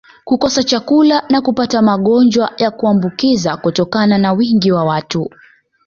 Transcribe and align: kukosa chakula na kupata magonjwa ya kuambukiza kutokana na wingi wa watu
kukosa 0.23 0.63
chakula 0.63 1.23
na 1.29 1.41
kupata 1.41 1.81
magonjwa 1.81 2.51
ya 2.57 2.71
kuambukiza 2.71 3.57
kutokana 3.57 4.17
na 4.17 4.33
wingi 4.33 4.71
wa 4.71 4.83
watu 4.85 5.29